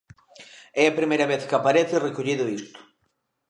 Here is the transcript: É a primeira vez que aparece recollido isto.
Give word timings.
É 0.81 0.83
a 0.87 0.97
primeira 0.99 1.29
vez 1.31 1.41
que 1.49 1.55
aparece 1.57 2.03
recollido 2.07 2.45
isto. 2.59 2.79